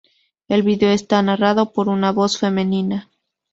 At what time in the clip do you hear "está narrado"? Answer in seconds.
0.89-1.73